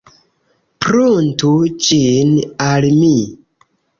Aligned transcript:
Pruntu 0.85 1.51
ĝin 1.87 2.33
al 2.71 2.89
mi! 3.03 3.13